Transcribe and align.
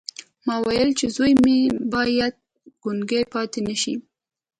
ما 0.45 0.55
ویل 0.65 0.89
چې 0.99 1.05
زوی 1.15 1.33
مې 1.43 1.57
باید 1.93 2.33
ګونګی 2.83 3.23
پاتې 3.33 3.59
نه 3.67 3.75
شي 3.81 3.95